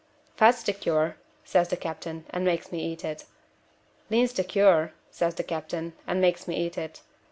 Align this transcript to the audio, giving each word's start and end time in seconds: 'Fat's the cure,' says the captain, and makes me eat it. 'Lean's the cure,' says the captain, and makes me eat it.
'Fat's 0.35 0.63
the 0.63 0.73
cure,' 0.73 1.17
says 1.43 1.67
the 1.67 1.77
captain, 1.77 2.25
and 2.31 2.43
makes 2.43 2.71
me 2.71 2.83
eat 2.83 3.05
it. 3.05 3.25
'Lean's 4.09 4.33
the 4.33 4.43
cure,' 4.43 4.93
says 5.11 5.35
the 5.35 5.43
captain, 5.43 5.93
and 6.07 6.19
makes 6.19 6.47
me 6.47 6.55
eat 6.57 6.75
it. 6.75 7.03